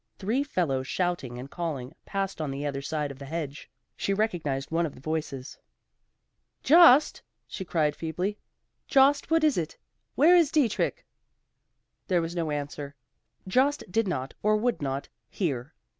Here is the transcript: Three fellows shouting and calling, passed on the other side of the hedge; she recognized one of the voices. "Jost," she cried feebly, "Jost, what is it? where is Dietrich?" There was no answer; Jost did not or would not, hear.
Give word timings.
Three 0.17 0.43
fellows 0.43 0.87
shouting 0.87 1.37
and 1.37 1.47
calling, 1.47 1.93
passed 2.07 2.41
on 2.41 2.49
the 2.49 2.65
other 2.65 2.81
side 2.81 3.11
of 3.11 3.19
the 3.19 3.27
hedge; 3.27 3.69
she 3.95 4.15
recognized 4.15 4.71
one 4.71 4.87
of 4.87 4.95
the 4.95 4.99
voices. 4.99 5.59
"Jost," 6.63 7.21
she 7.45 7.63
cried 7.63 7.95
feebly, 7.95 8.39
"Jost, 8.87 9.29
what 9.29 9.43
is 9.43 9.59
it? 9.59 9.77
where 10.15 10.35
is 10.35 10.49
Dietrich?" 10.49 11.05
There 12.07 12.19
was 12.19 12.35
no 12.35 12.49
answer; 12.49 12.95
Jost 13.47 13.83
did 13.91 14.07
not 14.07 14.33
or 14.41 14.57
would 14.57 14.81
not, 14.81 15.07
hear. 15.29 15.75